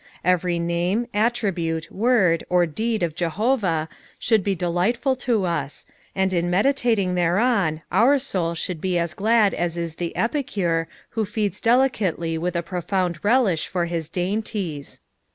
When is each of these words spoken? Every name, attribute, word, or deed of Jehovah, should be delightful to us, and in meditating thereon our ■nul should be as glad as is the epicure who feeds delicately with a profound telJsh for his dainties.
Every 0.25 0.57
name, 0.57 1.05
attribute, 1.13 1.91
word, 1.91 2.43
or 2.49 2.65
deed 2.65 3.03
of 3.03 3.13
Jehovah, 3.13 3.87
should 4.17 4.43
be 4.43 4.55
delightful 4.55 5.15
to 5.17 5.45
us, 5.45 5.85
and 6.15 6.33
in 6.33 6.49
meditating 6.49 7.13
thereon 7.13 7.83
our 7.91 8.17
■nul 8.17 8.57
should 8.57 8.81
be 8.81 8.97
as 8.97 9.13
glad 9.13 9.53
as 9.53 9.77
is 9.77 9.97
the 9.97 10.15
epicure 10.17 10.87
who 11.09 11.23
feeds 11.23 11.61
delicately 11.61 12.35
with 12.35 12.55
a 12.55 12.63
profound 12.63 13.21
telJsh 13.21 13.67
for 13.67 13.85
his 13.85 14.09
dainties. 14.09 15.01